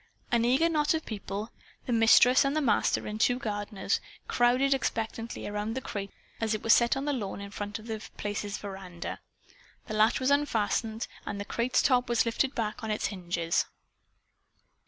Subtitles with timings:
[0.31, 1.51] An eager knot of people
[1.85, 6.73] the Mistress, the Master and two gardeners crowded expectantly around the crate as it was
[6.73, 9.19] set down on the lawn in front of The Place's veranda.
[9.85, 13.67] The latch was unfastened, and the crate's top was lifted back on its hinges.